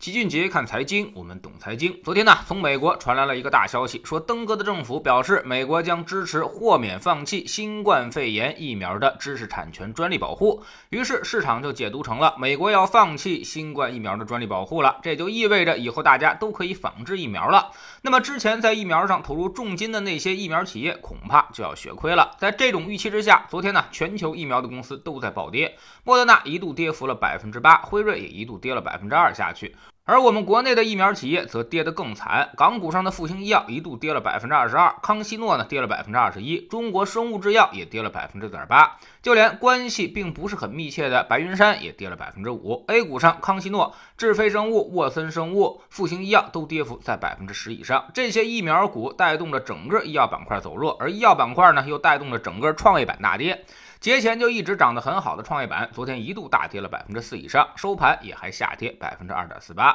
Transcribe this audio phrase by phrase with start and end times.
[0.00, 1.94] 齐俊杰看财经，我们懂财经。
[2.02, 10.62] 昨天呢，从美国传来了一个大消息，说登哥的政府表示，美国将支持豁免放弃新冠肺炎疫苗的知识产权专利保护。
[10.88, 17.70] 于是市场就解读成了美国要放弃新冠疫苗的专利保护了，这就意味着以后大家都可以仿制疫苗了。
[18.00, 22.34] 那么之前在疫苗上投入重金的那些疫苗企业，恐怕就要血亏了。
[22.38, 29.76] 在这种预期之下，昨天呢，全球疫苗的公司都在暴跌，莫德纳一度跌幅了百分之八，辉瑞也一度跌了百分之二下去。
[30.10, 42.84] 而我们国内的疫苗企业则跌得更惨，港股上的复星医药一度跌了百分之二十二，康希诺呢跌了百分之二十一，中国生物制药也跌了百分之点八，就连关系并不是很密切的白云山也跌了百分之五。
[42.88, 48.04] A 股上，康希诺、智飞生物、沃森生物、复星医药都跌幅在百分之十以上。
[48.12, 53.64] 这些疫苗股带动了整个医药板块走弱，而医药板块呢又带动了整个创业板大跌。
[54.00, 59.94] 节前就一直涨得很好的创业板，昨天一度大跌了百分之四以上，收盘也还下跌百分之二点四八。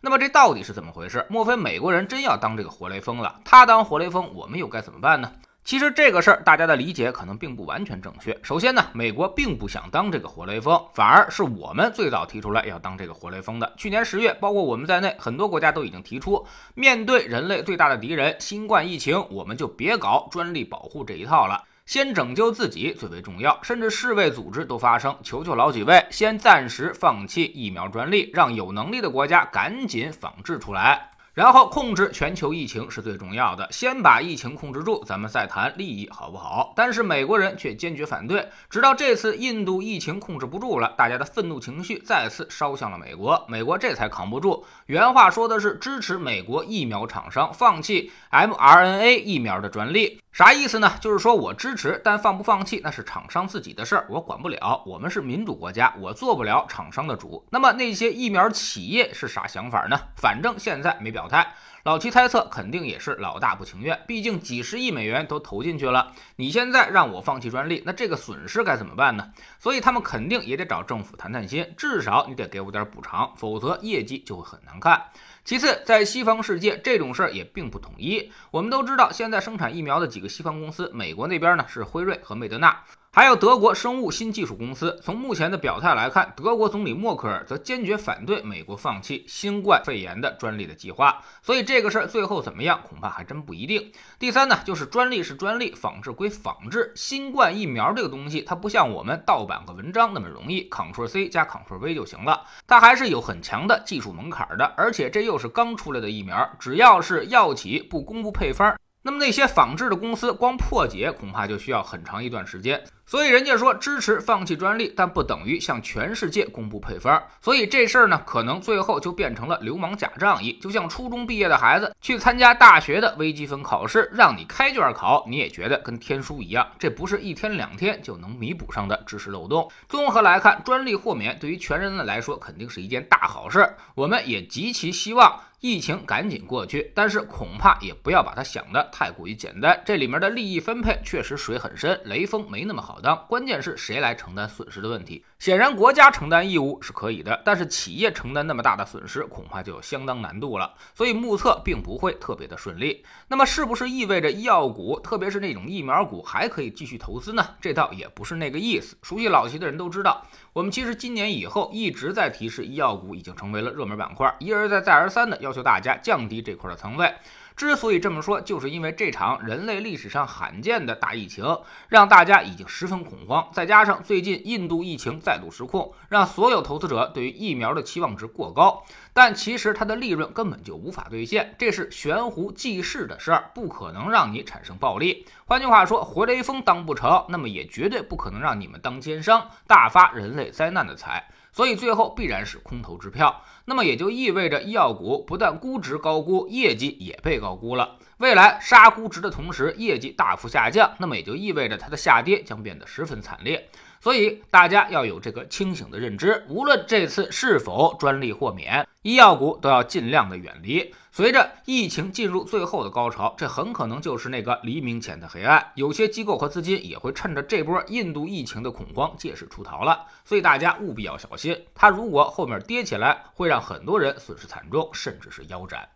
[0.00, 1.24] 那么这到底是怎么回事？
[1.30, 3.40] 莫非美国人真要当这个活雷锋了？
[3.44, 5.30] 他当活雷锋，我们又该怎么办呢？
[5.62, 8.36] 其实这个事儿大家的理解可能并不完全正确。
[8.42, 13.72] 首先呢，美国并不想当这个活雷锋，反而是我们最早提出来要当这个活雷锋的。
[13.76, 16.44] 去年十月，包括我们在内，很多国家都已经提出，
[16.74, 21.62] 面对人类最大的敌人新冠疫情，我们就别搞专利保护这一套了。
[21.86, 31.10] 先拯救自己最为重要，甚至世卫组织都发声，求求老几位，先暂时放弃疫苗专利，让有能力的国家赶紧仿制出来。
[31.34, 36.72] 然后控制全球疫情是最重要的，先把疫情控制住，咱们再谈利益，好不好？
[36.76, 44.64] 但是美国人却坚决反对，直到这次印度疫情控制不住了，大家的愤怒情绪再次烧向了美国，美国这才扛不住。
[44.86, 50.20] 原话说的是支持美国疫苗厂商放弃 mRNA 疫苗的专利。
[50.34, 50.92] 啥意思呢？
[51.00, 54.82] 就是说我支持，但放不放弃那是厂商自己的事儿，我管不了。
[54.84, 57.46] 我们是民主国家，我做不了厂商的主。
[57.50, 59.96] 那么那些疫苗企业是啥想法呢？
[60.16, 61.46] 反正现在没表态。
[61.84, 69.30] 老齐猜测，肯定也是老大不情愿，毕竟几十亿美元都投进去了，你现在让我放弃专利，那这个损失该怎么办呢？
[69.58, 74.98] 所以他们肯定也得找政府谈谈心，至少你得给我点补偿，否则业绩就会很难看。
[75.44, 78.32] 其次，在西方世界，这种事儿也并不统一。
[78.50, 82.80] 我们都知道，现在生产疫苗的几个西方公司，美国那边呢是辉瑞和梅德纳。
[83.16, 91.22] 还有德国生物新技术公司，从目前的表态来看，德国总理默克尔则坚决反对美国放弃新冠肺炎的专利的计划。
[91.40, 93.92] 所以这个事儿最后怎么样，恐怕还真不一定。
[94.18, 96.92] 第三呢，就是专利是专利，仿制归仿制。
[96.96, 104.64] 新冠疫苗这个东西，它不像我们盗版个文章那么容易，Ctrl C 加 Ctrl V 就行了，它还是有很强的技术门槛的。
[104.76, 108.76] 而且这又是刚出来的疫苗，只要是药企不公布配方。
[109.06, 117.22] 那么那些仿制的公司光破解恐怕就需要很长一段时间，所以人家说支持放弃专利，但不等于向全世界公布配方。
[117.40, 129.70] 所以这事儿呢，可能最后就变成了流氓假仗义，就像初中毕业的孩子去参加大学的微积分考试，让你开卷考，你也觉得跟天书一样，这不是一天两天就能弥补上的知识漏洞。
[129.88, 135.40] 综合来看，专利豁免对于全人类来说肯定是一件大好事，我们也极其希望。
[135.60, 139.82] 疫情赶紧过去，但是恐怕也不要把它想得太过于简单。
[139.82, 143.26] 这里面的利益分配确实水很深，雷锋没那么好好当。
[143.28, 145.24] 关键是谁来承担损失的问题。
[145.40, 150.72] 显然，国家承担义务是可以的，但是企业承担那么大的损失，恐怕就有相当难度了。
[150.94, 153.04] 所以目测并不会特别的顺利。
[153.26, 157.44] 那么，是不是意味着医药股，特别是那种疫苗股，还可以继续投资呢？
[157.60, 158.96] 这倒也不是那个意思。
[159.02, 167.12] 熟悉老齐的人都知道，我们其实今年以后一直在提示，医药股已经成为了热门板块，一而再，再而三的要求大家降低这块的仓位。
[167.56, 171.44] 之所以这么说，就是因为这场人类历史上罕见的大疫情，
[171.88, 173.48] 让大家已经十分恐慌。
[173.52, 178.82] 再加上最近印度疫情再度失控，让所有投资者对于疫苗的期望值过高。
[179.12, 185.24] 但其实它的利润根本就无法兑现，这是悬壶济世的事儿，不可能让你产生暴利。
[185.46, 191.28] 换句话说，活雷锋当不成，那么也绝对不可能让你们当奸商，大发人类灾难的财。
[191.54, 197.96] 所以最后必然是空头支票，那么也就意味着医药股不但估值高估，业绩也被高估了。
[198.24, 203.68] 未来杀估值的同时，业绩大幅下降，那么也就意味着它的下跌将变得十分惨烈。
[204.00, 210.94] 所以大家要有这个清醒的认知，无论这次是否专利豁免，医药股都要尽量的远离。
[211.12, 215.72] 随着疫情进入最后的高潮，这很可能就是那个黎明前的黑暗。
[215.74, 220.06] 有些机构和资金也会趁着这波印度疫情的恐慌，借势出逃了。
[220.24, 225.86] 所以大家务必要小心，它如果后面跌起来，会让很多人损失惨重，甚至是腰斩。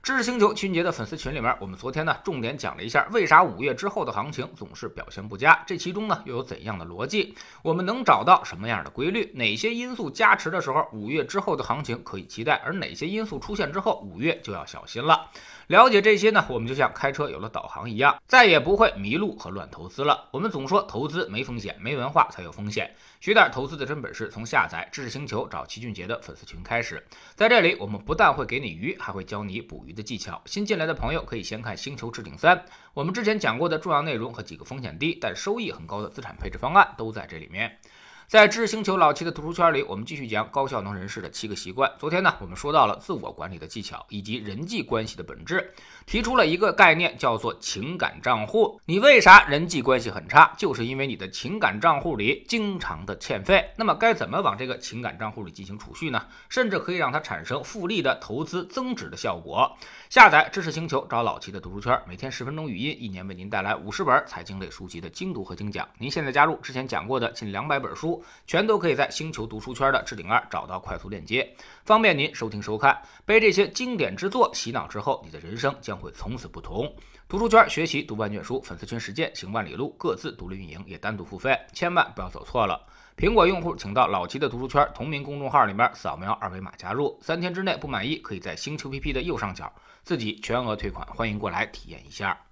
[0.00, 7.34] 知识星球清洁的粉丝群里面，我们昨天呢重点讲了一下为啥五月之后的行情总是表现不佳，这其中呢又有怎样的逻辑？
[7.62, 9.30] 我们能找到什么样的规律？
[9.34, 12.54] 哪些因素加持的时候，五月之后的行情可以期待？
[12.64, 15.28] 而哪些因素出现之后，五月就要小心了？
[15.66, 20.26] 了解这些呢，我们就像开车有了导航一样，再也不会迷路和乱投资了。
[20.30, 22.90] 我们总说投资没风险，没文化才有风险。
[23.20, 27.04] 学点投资的真本事，从下载知识星球找齐俊杰的粉丝群开始。
[27.34, 30.40] 在这里，我们不但会给你鱼，还会教你捕鱼的技巧。
[30.46, 32.56] 新进来的朋友可以先看《星球置顶三》，
[32.94, 37.78] 我们之前讲过的重要内容和几个风险低但收益很高的资产配置方案都在这里面。
[38.28, 41.90] 在知识星球老七的读书圈里，我们继续讲高效能人士的七个习惯。
[41.98, 45.72] 昨天呢，我们说到了自我管理的技巧以及人际关系的本质，
[46.04, 48.78] 提出了一个概念，叫做情感账户。
[48.84, 50.52] 你为啥人际关系很差？
[50.58, 53.66] 就是因为你的情感账户里经常的欠费。
[53.76, 56.22] 那么该怎么往这个情感账户里进行储蓄呢？
[56.50, 59.74] 甚至可以让它产生复利的投资增值的效果。
[60.10, 65.88] 下载知识星球，找老七的读书圈，每天十分钟语音，一年为您带来五十本财经类书籍的精读和精讲。
[65.96, 71.48] 您现在加入之前讲过的近两百本书全都可以在星球读书圈的置顶二找到快速链接，
[71.84, 73.00] 方便您收听收看。
[73.24, 76.92] 被这些经典之作洗脑之后，你的人生将会从此不同。
[77.28, 82.80] 读书圈学习读万卷书，粉丝群实践行万里路，各自独立运营也单独付费，千万不要走错了。
[83.16, 89.70] 苹果用户请到老齐的读书圈同名公众号里面扫描二维码加入，三天之内不满意可以在星球 PP 的右上角
[90.04, 92.47] 自己全额退款，欢迎过来体验一下。